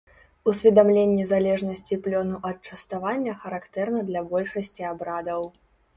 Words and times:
Усведамленне 0.51 1.25
залежнасці 1.31 1.99
плёну 2.07 2.35
ад 2.51 2.57
частавання 2.71 3.35
характэрна 3.45 3.99
для 4.09 4.25
большасці 4.33 4.81
абрадаў. 4.95 5.41